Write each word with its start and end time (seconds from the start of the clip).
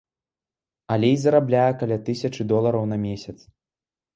Але 0.95 1.07
і 1.17 1.19
зарабляе 1.25 1.67
каля 1.83 1.97
тысячы 2.07 2.41
долараў 2.53 2.83
на 2.95 3.01
месяц. 3.07 3.37